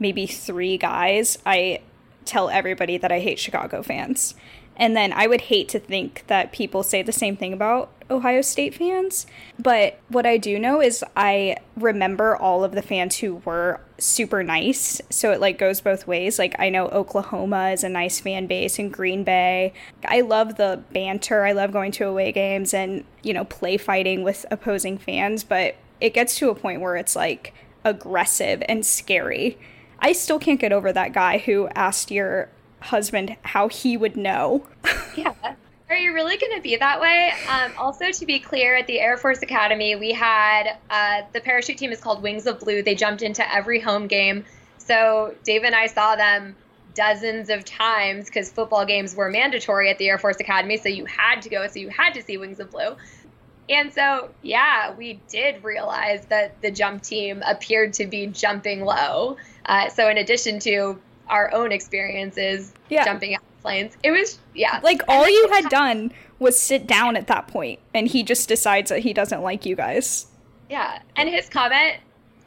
maybe 0.00 0.26
three 0.26 0.76
guys, 0.76 1.38
I 1.46 1.82
tell 2.24 2.50
everybody 2.50 2.98
that 2.98 3.12
I 3.12 3.20
hate 3.20 3.38
Chicago 3.38 3.84
fans. 3.84 4.34
And 4.76 4.96
then 4.96 5.12
I 5.12 5.26
would 5.26 5.42
hate 5.42 5.68
to 5.70 5.78
think 5.78 6.24
that 6.26 6.52
people 6.52 6.82
say 6.82 7.02
the 7.02 7.12
same 7.12 7.36
thing 7.36 7.52
about 7.52 7.90
Ohio 8.10 8.42
State 8.42 8.74
fans. 8.74 9.26
But 9.58 9.98
what 10.08 10.26
I 10.26 10.36
do 10.36 10.58
know 10.58 10.80
is 10.80 11.04
I 11.16 11.56
remember 11.76 12.36
all 12.36 12.64
of 12.64 12.72
the 12.72 12.82
fans 12.82 13.18
who 13.18 13.36
were 13.44 13.80
super 13.98 14.42
nice. 14.42 15.00
So 15.10 15.30
it 15.30 15.40
like 15.40 15.58
goes 15.58 15.80
both 15.80 16.06
ways. 16.06 16.38
Like 16.38 16.56
I 16.58 16.70
know 16.70 16.88
Oklahoma 16.88 17.70
is 17.70 17.84
a 17.84 17.88
nice 17.88 18.20
fan 18.20 18.46
base 18.46 18.78
and 18.78 18.92
Green 18.92 19.24
Bay. 19.24 19.72
I 20.04 20.20
love 20.20 20.56
the 20.56 20.82
banter. 20.92 21.44
I 21.44 21.52
love 21.52 21.72
going 21.72 21.92
to 21.92 22.06
away 22.06 22.32
games 22.32 22.74
and, 22.74 23.04
you 23.22 23.32
know, 23.32 23.44
play 23.44 23.76
fighting 23.76 24.22
with 24.22 24.44
opposing 24.50 24.98
fans, 24.98 25.44
but 25.44 25.76
it 26.00 26.14
gets 26.14 26.36
to 26.38 26.50
a 26.50 26.54
point 26.54 26.80
where 26.80 26.96
it's 26.96 27.16
like 27.16 27.54
aggressive 27.84 28.62
and 28.68 28.84
scary. 28.84 29.58
I 30.00 30.12
still 30.12 30.38
can't 30.38 30.60
get 30.60 30.72
over 30.72 30.92
that 30.92 31.12
guy 31.12 31.38
who 31.38 31.68
asked 31.68 32.10
your 32.10 32.50
husband 32.84 33.36
how 33.42 33.68
he 33.68 33.96
would 33.96 34.16
know. 34.16 34.66
yeah. 35.16 35.32
Are 35.90 35.96
you 35.96 36.14
really 36.14 36.36
going 36.38 36.56
to 36.56 36.62
be 36.62 36.76
that 36.76 37.00
way? 37.00 37.32
Um, 37.48 37.72
also, 37.78 38.10
to 38.10 38.26
be 38.26 38.38
clear, 38.38 38.74
at 38.76 38.86
the 38.86 39.00
Air 39.00 39.16
Force 39.16 39.42
Academy, 39.42 39.96
we 39.96 40.12
had 40.12 40.76
uh, 40.88 41.22
the 41.32 41.40
parachute 41.40 41.76
team 41.76 41.92
is 41.92 42.00
called 42.00 42.22
Wings 42.22 42.46
of 42.46 42.60
Blue. 42.60 42.82
They 42.82 42.94
jumped 42.94 43.22
into 43.22 43.48
every 43.54 43.80
home 43.80 44.06
game. 44.06 44.44
So 44.78 45.34
Dave 45.44 45.62
and 45.62 45.74
I 45.74 45.86
saw 45.86 46.16
them 46.16 46.56
dozens 46.94 47.50
of 47.50 47.64
times 47.64 48.26
because 48.26 48.50
football 48.50 48.86
games 48.86 49.14
were 49.14 49.28
mandatory 49.30 49.90
at 49.90 49.98
the 49.98 50.08
Air 50.08 50.18
Force 50.18 50.38
Academy. 50.40 50.78
So 50.78 50.88
you 50.88 51.04
had 51.04 51.42
to 51.42 51.48
go. 51.48 51.66
So 51.68 51.78
you 51.78 51.88
had 51.90 52.14
to 52.14 52.22
see 52.22 52.38
Wings 52.38 52.60
of 52.60 52.70
Blue. 52.70 52.96
And 53.68 53.92
so, 53.92 54.30
yeah, 54.42 54.94
we 54.94 55.20
did 55.28 55.64
realize 55.64 56.26
that 56.26 56.60
the 56.60 56.70
jump 56.70 57.02
team 57.02 57.42
appeared 57.46 57.94
to 57.94 58.06
be 58.06 58.26
jumping 58.26 58.84
low. 58.84 59.38
Uh, 59.64 59.88
so, 59.88 60.08
in 60.08 60.18
addition 60.18 60.58
to 60.60 61.00
our 61.28 61.52
own 61.52 61.72
experiences 61.72 62.72
yeah. 62.88 63.04
jumping 63.04 63.34
out 63.34 63.42
of 63.42 63.62
planes, 63.62 63.96
it 64.02 64.10
was, 64.10 64.38
yeah. 64.54 64.80
Like, 64.82 65.02
all 65.08 65.28
you 65.28 65.48
had 65.52 65.68
done 65.68 66.12
was 66.38 66.58
sit 66.58 66.86
down 66.86 67.16
at 67.16 67.26
that 67.28 67.48
point, 67.48 67.80
and 67.94 68.08
he 68.08 68.22
just 68.22 68.48
decides 68.48 68.90
that 68.90 69.00
he 69.00 69.12
doesn't 69.12 69.42
like 69.42 69.64
you 69.64 69.76
guys. 69.76 70.26
Yeah. 70.68 71.00
And 71.16 71.28
his 71.28 71.48
comment 71.48 71.96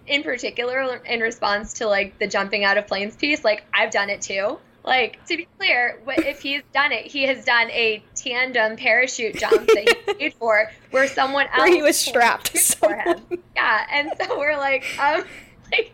in 0.07 0.23
particular, 0.23 1.01
in 1.05 1.19
response 1.19 1.73
to 1.73 1.87
like 1.87 2.17
the 2.17 2.27
jumping 2.27 2.63
out 2.63 2.77
of 2.77 2.87
planes 2.87 3.15
piece, 3.15 3.43
like, 3.43 3.63
I've 3.73 3.91
done 3.91 4.09
it 4.09 4.21
too. 4.21 4.57
Like 4.83 5.23
to 5.25 5.35
be 5.35 5.47
clear, 5.57 5.99
if 6.07 6.41
he's 6.41 6.61
done 6.73 6.93
it, 6.93 7.05
he 7.07 7.23
has 7.23 7.43
done 7.43 7.69
a 7.71 8.01
tandem 8.15 8.77
parachute 8.77 9.37
jump 9.37 9.67
that 9.67 9.89
he 10.07 10.13
paid 10.13 10.33
for, 10.35 10.71
where 10.91 11.07
someone 11.07 11.47
else 11.47 11.57
where 11.57 11.75
he 11.75 11.81
was 11.81 11.97
strapped 11.97 12.57
for 12.77 12.95
him. 12.95 13.21
Yeah, 13.53 13.85
and 13.91 14.11
so 14.17 14.39
we're 14.39 14.57
like, 14.57 14.85
um, 14.97 15.25
like, 15.73 15.91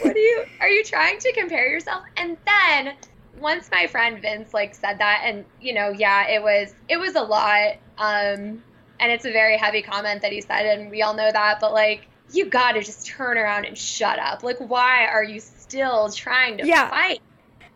what 0.00 0.14
are 0.14 0.18
you? 0.18 0.44
Are 0.60 0.68
you 0.68 0.84
trying 0.84 1.18
to 1.20 1.32
compare 1.32 1.68
yourself? 1.68 2.02
And 2.16 2.36
then 2.46 2.94
once 3.38 3.68
my 3.70 3.86
friend 3.86 4.20
Vince 4.20 4.54
like 4.54 4.74
said 4.74 4.98
that, 4.98 5.22
and 5.24 5.44
you 5.60 5.74
know, 5.74 5.90
yeah, 5.90 6.28
it 6.28 6.42
was 6.42 6.74
it 6.88 6.98
was 6.98 7.14
a 7.14 7.22
lot, 7.22 7.76
um, 7.98 8.62
and 9.00 9.12
it's 9.12 9.24
a 9.24 9.32
very 9.32 9.56
heavy 9.56 9.82
comment 9.82 10.22
that 10.22 10.32
he 10.32 10.40
said, 10.40 10.66
and 10.66 10.90
we 10.90 11.02
all 11.02 11.14
know 11.14 11.30
that, 11.30 11.60
but 11.60 11.72
like. 11.72 12.08
You 12.32 12.46
gotta 12.46 12.82
just 12.82 13.06
turn 13.06 13.38
around 13.38 13.66
and 13.66 13.78
shut 13.78 14.18
up. 14.18 14.42
Like, 14.42 14.58
why 14.58 15.06
are 15.06 15.22
you 15.22 15.38
still 15.38 16.10
trying 16.10 16.58
to 16.58 16.66
yeah. 16.66 16.90
fight? 16.90 17.20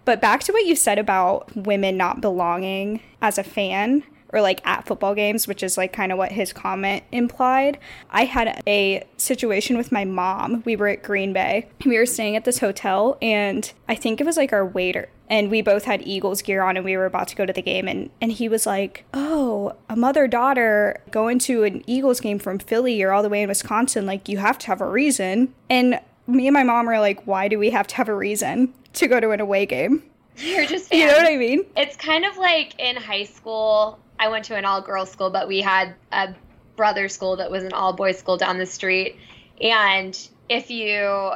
But 0.05 0.21
back 0.21 0.41
to 0.41 0.53
what 0.53 0.67
you 0.67 0.75
said 0.75 0.99
about 0.99 1.55
women 1.55 1.97
not 1.97 2.21
belonging 2.21 3.01
as 3.23 3.39
a 3.39 3.45
fan 3.45 4.03
or 4.33 4.41
like 4.41 4.65
at 4.67 4.87
football 4.87 5.15
games, 5.15 5.47
which 5.47 5.63
is 5.63 5.77
like 5.77 5.93
kind 5.93 6.13
of 6.13 6.19
what 6.19 6.33
his 6.33 6.53
comment 6.53 7.03
implied. 7.13 7.79
I 8.11 8.25
had 8.25 8.63
a 8.67 9.05
situation 9.17 9.77
with 9.77 9.93
my 9.93 10.05
mom. 10.05 10.63
We 10.65 10.77
were 10.77 10.89
at 10.89 11.03
Green 11.03 11.33
Bay. 11.33 11.69
We 11.85 11.99
were 11.99 12.07
staying 12.07 12.37
at 12.37 12.45
this 12.45 12.59
hotel, 12.59 13.19
and 13.21 13.71
I 13.89 13.95
think 13.95 14.21
it 14.21 14.27
was 14.27 14.37
like 14.37 14.53
our 14.53 14.65
waiter. 14.65 15.09
And 15.29 15.49
we 15.49 15.63
both 15.63 15.85
had 15.85 16.03
Eagles 16.07 16.43
gear 16.43 16.63
on, 16.63 16.77
and 16.77 16.85
we 16.85 16.97
were 16.97 17.07
about 17.07 17.29
to 17.29 17.37
go 17.37 17.47
to 17.47 17.53
the 17.53 17.63
game. 17.63 17.87
And, 17.87 18.11
and 18.21 18.33
he 18.33 18.49
was 18.49 18.67
like, 18.67 19.05
Oh, 19.15 19.77
a 19.89 19.95
mother 19.95 20.27
daughter 20.27 21.01
going 21.13 21.39
to 21.41 21.63
an 21.63 21.85
Eagles 21.87 22.21
game 22.21 22.41
from 22.41 22.59
Philly 22.59 23.01
or 23.03 23.13
all 23.13 23.23
the 23.23 23.29
way 23.29 23.43
in 23.43 23.49
Wisconsin. 23.49 24.07
Like, 24.07 24.29
you 24.29 24.39
have 24.39 24.59
to 24.59 24.67
have 24.67 24.81
a 24.81 24.91
reason. 24.91 25.55
And 25.69 26.01
me 26.27 26.49
and 26.49 26.55
my 26.55 26.65
mom 26.65 26.87
were 26.87 26.99
like, 26.99 27.27
Why 27.29 27.47
do 27.47 27.61
we 27.61 27.71
have 27.71 27.87
to 27.89 27.97
have 27.97 28.09
a 28.09 28.15
reason? 28.15 28.75
to 28.95 29.09
go 29.09 29.21
to 29.21 29.31
an 29.31 29.41
away 29.41 29.67
game. 29.67 30.03
You're 30.37 30.67
just 30.67 30.89
fans. 30.89 31.01
You 31.01 31.07
know 31.07 31.17
what 31.17 31.27
I 31.27 31.37
mean? 31.37 31.65
It's 31.77 31.97
kind 31.97 32.25
of 32.25 32.37
like 32.37 32.79
in 32.79 32.97
high 32.97 33.25
school. 33.25 33.99
I 34.21 34.29
went 34.29 34.45
to 34.45 34.57
an 34.57 34.67
all 34.67 34.83
girls 34.83 35.11
school, 35.11 35.31
but 35.31 35.49
we 35.49 35.63
had 35.63 35.95
a 36.13 36.35
brother 36.77 37.09
school 37.09 37.37
that 37.37 37.51
was 37.51 37.65
an 37.65 37.73
all 37.73 37.95
boys 37.95 38.19
school 38.19 38.37
down 38.37 38.59
the 38.59 38.67
street. 38.67 39.17
And 39.61 40.17
if 40.49 40.71
you 40.71 41.33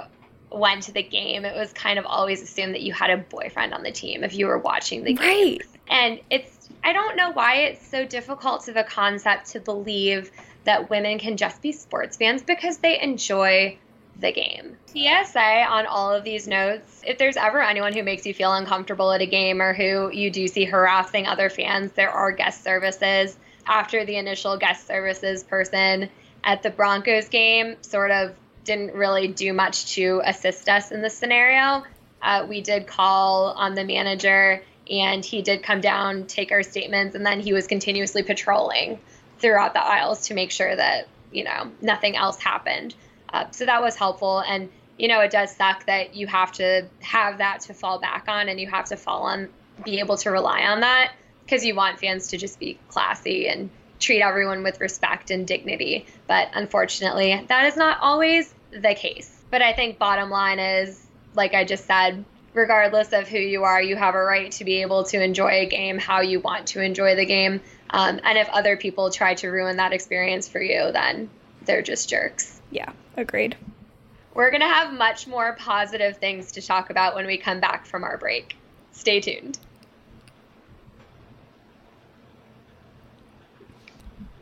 went 0.52 0.82
to 0.84 0.92
the 0.92 1.02
game, 1.02 1.46
it 1.46 1.56
was 1.56 1.72
kind 1.72 1.98
of 1.98 2.04
always 2.04 2.42
assumed 2.42 2.74
that 2.74 2.82
you 2.82 2.92
had 2.92 3.08
a 3.08 3.16
boyfriend 3.16 3.72
on 3.72 3.82
the 3.82 3.90
team 3.90 4.22
if 4.22 4.34
you 4.34 4.46
were 4.46 4.58
watching 4.58 5.02
the 5.02 5.14
game. 5.14 5.26
Right. 5.26 5.62
And 5.88 6.20
it's 6.30 6.68
I 6.84 6.92
don't 6.92 7.16
know 7.16 7.32
why 7.32 7.56
it's 7.62 7.86
so 7.86 8.04
difficult 8.04 8.66
to 8.66 8.72
the 8.72 8.84
concept 8.84 9.52
to 9.52 9.60
believe 9.60 10.30
that 10.64 10.90
women 10.90 11.18
can 11.18 11.38
just 11.38 11.62
be 11.62 11.72
sports 11.72 12.18
fans 12.18 12.42
because 12.42 12.78
they 12.78 13.00
enjoy 13.00 13.78
the 14.18 14.32
game. 14.32 14.76
PSA 14.86 15.66
on 15.68 15.86
all 15.86 16.12
of 16.12 16.24
these 16.24 16.46
notes 16.46 16.94
if 17.06 17.18
there's 17.18 17.36
ever 17.36 17.62
anyone 17.62 17.92
who 17.92 18.02
makes 18.02 18.26
you 18.26 18.34
feel 18.34 18.52
uncomfortable 18.52 19.12
at 19.12 19.20
a 19.20 19.26
game 19.26 19.60
or 19.60 19.74
who 19.74 20.10
you 20.12 20.30
do 20.30 20.46
see 20.46 20.64
harassing 20.64 21.26
other 21.26 21.50
fans, 21.50 21.92
there 21.92 22.10
are 22.10 22.32
guest 22.32 22.62
services. 22.62 23.36
After 23.66 24.04
the 24.04 24.16
initial 24.16 24.56
guest 24.58 24.86
services 24.86 25.42
person 25.42 26.10
at 26.42 26.62
the 26.62 26.70
Broncos 26.70 27.28
game 27.28 27.76
sort 27.80 28.10
of 28.10 28.34
didn't 28.64 28.94
really 28.94 29.28
do 29.28 29.52
much 29.52 29.94
to 29.94 30.22
assist 30.24 30.68
us 30.68 30.90
in 30.90 31.02
this 31.02 31.16
scenario, 31.16 31.84
uh, 32.22 32.46
we 32.48 32.60
did 32.60 32.86
call 32.86 33.52
on 33.52 33.74
the 33.74 33.84
manager 33.84 34.62
and 34.90 35.24
he 35.24 35.42
did 35.42 35.62
come 35.62 35.80
down, 35.80 36.26
take 36.26 36.52
our 36.52 36.62
statements, 36.62 37.14
and 37.14 37.24
then 37.24 37.40
he 37.40 37.52
was 37.52 37.66
continuously 37.66 38.22
patrolling 38.22 38.98
throughout 39.38 39.72
the 39.72 39.82
aisles 39.82 40.28
to 40.28 40.34
make 40.34 40.50
sure 40.50 40.74
that, 40.74 41.08
you 41.32 41.44
know, 41.44 41.70
nothing 41.80 42.16
else 42.16 42.38
happened. 42.38 42.94
Uh, 43.34 43.50
so 43.50 43.66
that 43.66 43.82
was 43.82 43.96
helpful. 43.96 44.38
And, 44.38 44.70
you 44.96 45.08
know, 45.08 45.20
it 45.20 45.32
does 45.32 45.54
suck 45.56 45.86
that 45.86 46.14
you 46.14 46.28
have 46.28 46.52
to 46.52 46.86
have 47.00 47.38
that 47.38 47.62
to 47.62 47.74
fall 47.74 47.98
back 47.98 48.26
on 48.28 48.48
and 48.48 48.60
you 48.60 48.68
have 48.68 48.84
to 48.86 48.96
fall 48.96 49.24
on, 49.24 49.48
be 49.84 49.98
able 49.98 50.16
to 50.18 50.30
rely 50.30 50.60
on 50.62 50.80
that 50.80 51.12
because 51.42 51.64
you 51.64 51.74
want 51.74 51.98
fans 51.98 52.28
to 52.28 52.38
just 52.38 52.60
be 52.60 52.78
classy 52.88 53.48
and 53.48 53.70
treat 53.98 54.22
everyone 54.22 54.62
with 54.62 54.80
respect 54.80 55.32
and 55.32 55.48
dignity. 55.48 56.06
But 56.28 56.50
unfortunately, 56.54 57.44
that 57.48 57.66
is 57.66 57.76
not 57.76 57.98
always 58.00 58.54
the 58.70 58.94
case. 58.94 59.42
But 59.50 59.62
I 59.62 59.72
think 59.72 59.98
bottom 59.98 60.30
line 60.30 60.60
is, 60.60 61.04
like 61.34 61.54
I 61.54 61.64
just 61.64 61.86
said, 61.86 62.24
regardless 62.52 63.12
of 63.12 63.26
who 63.26 63.38
you 63.38 63.64
are, 63.64 63.82
you 63.82 63.96
have 63.96 64.14
a 64.14 64.22
right 64.22 64.52
to 64.52 64.64
be 64.64 64.82
able 64.82 65.02
to 65.04 65.20
enjoy 65.20 65.62
a 65.62 65.66
game 65.66 65.98
how 65.98 66.20
you 66.20 66.38
want 66.38 66.68
to 66.68 66.80
enjoy 66.80 67.16
the 67.16 67.26
game. 67.26 67.60
Um, 67.90 68.20
and 68.22 68.38
if 68.38 68.48
other 68.50 68.76
people 68.76 69.10
try 69.10 69.34
to 69.34 69.48
ruin 69.48 69.78
that 69.78 69.92
experience 69.92 70.48
for 70.48 70.60
you, 70.60 70.92
then 70.92 71.30
they're 71.64 71.82
just 71.82 72.08
jerks. 72.08 72.53
Yeah, 72.74 72.90
agreed. 73.16 73.56
We're 74.34 74.50
going 74.50 74.60
to 74.60 74.66
have 74.66 74.92
much 74.92 75.28
more 75.28 75.54
positive 75.54 76.16
things 76.16 76.50
to 76.52 76.60
talk 76.60 76.90
about 76.90 77.14
when 77.14 77.24
we 77.24 77.38
come 77.38 77.60
back 77.60 77.86
from 77.86 78.02
our 78.02 78.18
break. 78.18 78.56
Stay 78.90 79.20
tuned. 79.20 79.60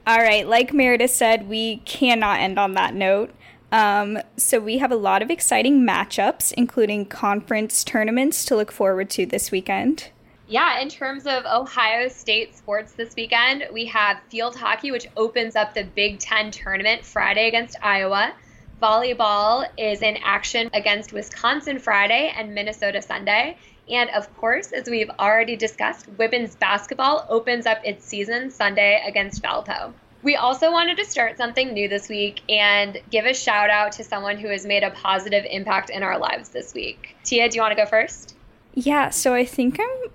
All 0.06 0.18
right, 0.18 0.48
like 0.48 0.72
Meredith 0.72 1.10
said, 1.10 1.46
we 1.46 1.76
cannot 1.84 2.40
end 2.40 2.58
on 2.58 2.72
that 2.72 2.94
note. 2.94 3.34
Um, 3.70 4.18
so 4.38 4.58
we 4.58 4.78
have 4.78 4.90
a 4.90 4.96
lot 4.96 5.20
of 5.20 5.30
exciting 5.30 5.82
matchups, 5.82 6.54
including 6.54 7.04
conference 7.04 7.84
tournaments 7.84 8.46
to 8.46 8.56
look 8.56 8.72
forward 8.72 9.10
to 9.10 9.26
this 9.26 9.50
weekend 9.50 10.08
yeah, 10.52 10.80
in 10.80 10.90
terms 10.90 11.26
of 11.26 11.46
Ohio 11.46 12.08
State 12.08 12.54
sports 12.54 12.92
this 12.92 13.16
weekend, 13.16 13.64
we 13.72 13.86
have 13.86 14.20
field 14.28 14.54
hockey, 14.54 14.90
which 14.90 15.08
opens 15.16 15.56
up 15.56 15.72
the 15.72 15.82
Big 15.82 16.18
Ten 16.18 16.50
tournament 16.50 17.06
Friday 17.06 17.48
against 17.48 17.76
Iowa. 17.82 18.34
Volleyball 18.82 19.66
is 19.78 20.02
in 20.02 20.18
action 20.18 20.68
against 20.74 21.14
Wisconsin 21.14 21.78
Friday 21.78 22.30
and 22.36 22.54
Minnesota 22.54 23.00
Sunday. 23.00 23.56
And 23.88 24.10
of 24.10 24.30
course, 24.36 24.72
as 24.72 24.90
we've 24.90 25.08
already 25.18 25.56
discussed, 25.56 26.06
women's 26.18 26.54
basketball 26.54 27.24
opens 27.30 27.64
up 27.64 27.78
its 27.82 28.04
season 28.04 28.50
Sunday 28.50 29.02
against 29.06 29.42
Valpo. 29.42 29.94
We 30.22 30.36
also 30.36 30.70
wanted 30.70 30.98
to 30.98 31.06
start 31.06 31.38
something 31.38 31.72
new 31.72 31.88
this 31.88 32.10
week 32.10 32.42
and 32.50 33.00
give 33.10 33.24
a 33.24 33.32
shout 33.32 33.70
out 33.70 33.92
to 33.92 34.04
someone 34.04 34.36
who 34.36 34.48
has 34.48 34.66
made 34.66 34.82
a 34.82 34.90
positive 34.90 35.46
impact 35.48 35.88
in 35.88 36.02
our 36.02 36.18
lives 36.18 36.50
this 36.50 36.74
week. 36.74 37.16
Tia, 37.24 37.48
do 37.48 37.56
you 37.56 37.62
want 37.62 37.72
to 37.72 37.82
go 37.82 37.88
first? 37.88 38.36
Yeah, 38.74 39.08
so 39.08 39.32
I 39.32 39.46
think 39.46 39.80
I'm 39.80 40.10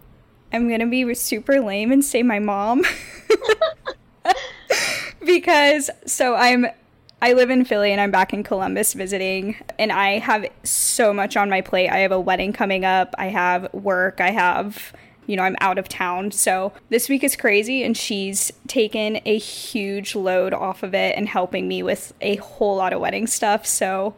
I'm 0.51 0.69
gonna 0.69 0.87
be 0.87 1.13
super 1.13 1.61
lame 1.61 1.91
and 1.91 2.03
say 2.03 2.23
my 2.23 2.39
mom. 2.39 2.83
because 5.25 5.89
so 6.05 6.35
I'm 6.35 6.67
I 7.21 7.33
live 7.33 7.49
in 7.49 7.65
Philly 7.65 7.91
and 7.91 7.99
I'm 7.99 8.11
back 8.11 8.33
in 8.33 8.43
Columbus 8.43 8.93
visiting 8.93 9.55
and 9.79 9.91
I 9.91 10.19
have 10.19 10.45
so 10.63 11.13
much 11.13 11.35
on 11.35 11.49
my 11.49 11.61
plate. 11.61 11.89
I 11.89 11.99
have 11.99 12.11
a 12.11 12.19
wedding 12.19 12.53
coming 12.53 12.85
up, 12.85 13.15
I 13.17 13.27
have 13.27 13.73
work, 13.73 14.21
I 14.21 14.31
have 14.31 14.93
you 15.25 15.35
know, 15.35 15.43
I'm 15.43 15.57
out 15.59 15.77
of 15.77 15.89
town. 15.89 16.31
So 16.31 16.71
this 16.89 17.09
week 17.09 17.23
is 17.23 17.35
crazy 17.35 17.83
and 17.83 17.97
she's 17.97 18.51
taken 18.67 19.19
a 19.25 19.37
huge 19.37 20.15
load 20.15 20.53
off 20.53 20.83
of 20.83 20.95
it 20.95 21.17
and 21.17 21.27
helping 21.27 21.67
me 21.67 21.83
with 21.83 22.13
a 22.21 22.37
whole 22.37 22.77
lot 22.77 22.93
of 22.93 23.01
wedding 23.01 23.27
stuff. 23.27 23.65
So 23.65 24.15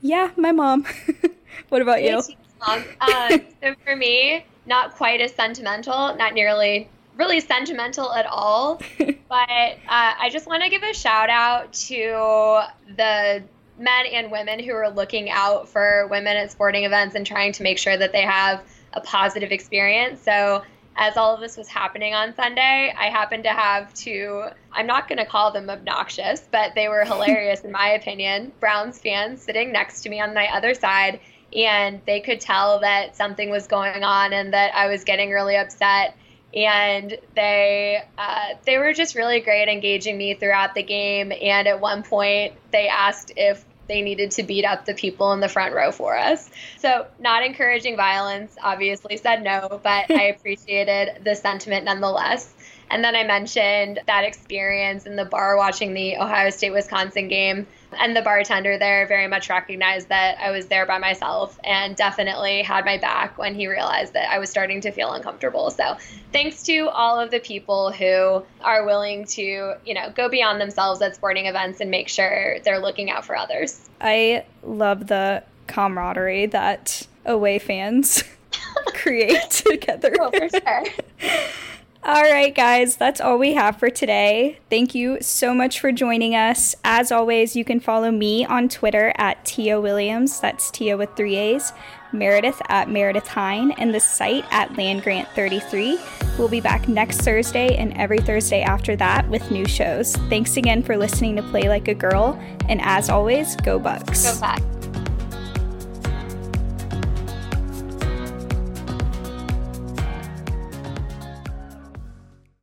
yeah, 0.00 0.30
my 0.36 0.52
mom. 0.52 0.86
what 1.68 1.82
about 1.82 2.02
you? 2.02 2.22
Uh, 2.60 3.38
so 3.60 3.74
for 3.84 3.96
me, 3.96 4.44
not 4.66 4.94
quite 4.94 5.20
as 5.20 5.34
sentimental, 5.34 6.14
not 6.16 6.34
nearly 6.34 6.88
really 7.16 7.40
sentimental 7.40 8.12
at 8.12 8.26
all. 8.26 8.80
but 8.98 9.30
uh, 9.30 9.76
I 9.88 10.28
just 10.30 10.46
want 10.46 10.62
to 10.62 10.70
give 10.70 10.82
a 10.82 10.94
shout 10.94 11.30
out 11.30 11.72
to 11.74 12.62
the 12.96 13.42
men 13.78 14.06
and 14.12 14.30
women 14.30 14.58
who 14.58 14.72
are 14.72 14.90
looking 14.90 15.30
out 15.30 15.68
for 15.68 16.06
women 16.08 16.36
at 16.36 16.50
sporting 16.50 16.84
events 16.84 17.14
and 17.14 17.26
trying 17.26 17.52
to 17.52 17.62
make 17.62 17.78
sure 17.78 17.96
that 17.96 18.12
they 18.12 18.22
have 18.22 18.62
a 18.92 19.00
positive 19.00 19.52
experience. 19.52 20.20
So, 20.20 20.62
as 20.94 21.16
all 21.16 21.34
of 21.34 21.40
this 21.40 21.56
was 21.56 21.68
happening 21.68 22.12
on 22.12 22.34
Sunday, 22.34 22.92
I 22.94 23.06
happened 23.06 23.44
to 23.44 23.50
have 23.50 23.94
two, 23.94 24.44
I'm 24.70 24.86
not 24.86 25.08
going 25.08 25.16
to 25.16 25.24
call 25.24 25.50
them 25.50 25.70
obnoxious, 25.70 26.46
but 26.50 26.74
they 26.74 26.88
were 26.88 27.04
hilarious 27.06 27.62
in 27.62 27.72
my 27.72 27.88
opinion, 27.88 28.52
Browns 28.60 28.98
fans 28.98 29.40
sitting 29.40 29.72
next 29.72 30.02
to 30.02 30.10
me 30.10 30.20
on 30.20 30.34
my 30.34 30.54
other 30.54 30.74
side 30.74 31.20
and 31.54 32.00
they 32.06 32.20
could 32.20 32.40
tell 32.40 32.80
that 32.80 33.16
something 33.16 33.50
was 33.50 33.66
going 33.66 34.04
on 34.04 34.32
and 34.32 34.52
that 34.52 34.74
I 34.74 34.88
was 34.88 35.04
getting 35.04 35.30
really 35.30 35.56
upset. 35.56 36.16
And 36.54 37.16
they 37.34 38.02
uh, 38.18 38.48
they 38.66 38.76
were 38.78 38.92
just 38.92 39.14
really 39.14 39.40
great 39.40 39.68
engaging 39.68 40.18
me 40.18 40.34
throughout 40.34 40.74
the 40.74 40.82
game. 40.82 41.32
And 41.32 41.66
at 41.66 41.80
one 41.80 42.02
point, 42.02 42.54
they 42.72 42.88
asked 42.88 43.32
if 43.36 43.64
they 43.88 44.02
needed 44.02 44.30
to 44.32 44.42
beat 44.42 44.64
up 44.64 44.84
the 44.84 44.94
people 44.94 45.32
in 45.32 45.40
the 45.40 45.48
front 45.48 45.74
row 45.74 45.92
for 45.92 46.16
us. 46.16 46.50
So, 46.78 47.06
not 47.18 47.44
encouraging 47.44 47.96
violence, 47.96 48.56
obviously 48.62 49.16
said 49.16 49.42
no, 49.42 49.80
but 49.82 50.10
I 50.10 50.24
appreciated 50.36 51.24
the 51.24 51.34
sentiment 51.34 51.84
nonetheless. 51.84 52.52
And 52.90 53.02
then 53.02 53.16
I 53.16 53.24
mentioned 53.24 54.00
that 54.06 54.24
experience 54.24 55.06
in 55.06 55.16
the 55.16 55.24
bar 55.24 55.56
watching 55.56 55.94
the 55.94 56.16
Ohio 56.16 56.50
State 56.50 56.72
Wisconsin 56.72 57.28
game. 57.28 57.66
And 57.98 58.16
the 58.16 58.22
bartender 58.22 58.78
there 58.78 59.06
very 59.06 59.28
much 59.28 59.48
recognized 59.48 60.08
that 60.08 60.38
I 60.38 60.50
was 60.50 60.66
there 60.66 60.86
by 60.86 60.98
myself 60.98 61.58
and 61.64 61.96
definitely 61.96 62.62
had 62.62 62.84
my 62.84 62.98
back 62.98 63.38
when 63.38 63.54
he 63.54 63.66
realized 63.66 64.12
that 64.14 64.30
I 64.30 64.38
was 64.38 64.50
starting 64.50 64.80
to 64.82 64.92
feel 64.92 65.12
uncomfortable. 65.12 65.70
So, 65.70 65.96
thanks 66.32 66.62
to 66.64 66.88
all 66.88 67.18
of 67.18 67.30
the 67.30 67.40
people 67.40 67.92
who 67.92 68.44
are 68.62 68.84
willing 68.84 69.24
to, 69.26 69.74
you 69.84 69.94
know, 69.94 70.10
go 70.14 70.28
beyond 70.28 70.60
themselves 70.60 71.02
at 71.02 71.14
sporting 71.14 71.46
events 71.46 71.80
and 71.80 71.90
make 71.90 72.08
sure 72.08 72.58
they're 72.64 72.80
looking 72.80 73.10
out 73.10 73.24
for 73.24 73.36
others. 73.36 73.88
I 74.00 74.44
love 74.62 75.06
the 75.06 75.42
camaraderie 75.66 76.46
that 76.46 77.06
away 77.24 77.58
fans 77.58 78.24
create 78.94 79.50
together. 79.50 80.14
Oh, 80.20 80.30
for 80.30 80.48
sure. 80.48 80.84
All 82.12 82.20
right, 82.20 82.54
guys, 82.54 82.96
that's 82.96 83.22
all 83.22 83.38
we 83.38 83.54
have 83.54 83.78
for 83.78 83.88
today. 83.88 84.58
Thank 84.68 84.94
you 84.94 85.16
so 85.22 85.54
much 85.54 85.80
for 85.80 85.90
joining 85.92 86.34
us. 86.34 86.74
As 86.84 87.10
always, 87.10 87.56
you 87.56 87.64
can 87.64 87.80
follow 87.80 88.10
me 88.10 88.44
on 88.44 88.68
Twitter 88.68 89.14
at 89.16 89.42
Tia 89.46 89.80
Williams, 89.80 90.38
that's 90.38 90.70
Tia 90.70 90.98
with 90.98 91.08
three 91.16 91.36
A's, 91.36 91.72
Meredith 92.12 92.60
at 92.68 92.90
Meredith 92.90 93.28
Hine, 93.28 93.70
and 93.78 93.94
the 93.94 94.00
site 94.00 94.44
at 94.50 94.68
LandGrant33. 94.74 96.38
We'll 96.38 96.48
be 96.48 96.60
back 96.60 96.86
next 96.86 97.22
Thursday 97.22 97.76
and 97.76 97.96
every 97.96 98.18
Thursday 98.18 98.60
after 98.60 98.94
that 98.96 99.26
with 99.30 99.50
new 99.50 99.66
shows. 99.66 100.14
Thanks 100.28 100.58
again 100.58 100.82
for 100.82 100.98
listening 100.98 101.36
to 101.36 101.42
Play 101.44 101.70
Like 101.70 101.88
a 101.88 101.94
Girl, 101.94 102.38
and 102.68 102.82
as 102.82 103.08
always, 103.08 103.56
go 103.56 103.78
Bucks. 103.78 104.34
Go 104.34 104.38
Bucks. 104.38 104.81